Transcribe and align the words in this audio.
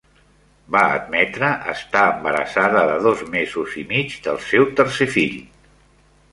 Va 0.75 0.79
admetre 0.93 1.49
estar 1.73 2.07
embarassada 2.15 2.87
de 2.93 2.97
dos 3.05 3.23
mesos 3.37 3.79
i 3.85 3.87
mig 3.95 4.19
del 4.27 4.43
seu 4.49 4.69
tercer 4.81 5.11
fill. 5.17 5.41